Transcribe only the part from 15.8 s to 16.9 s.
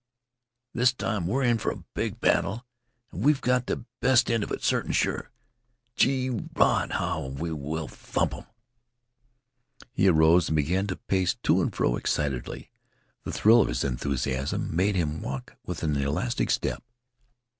an elastic step.